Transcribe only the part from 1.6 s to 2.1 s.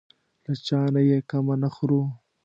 نه خورو.